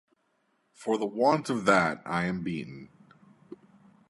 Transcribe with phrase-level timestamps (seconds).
[0.73, 2.89] For the want of that I am beaten.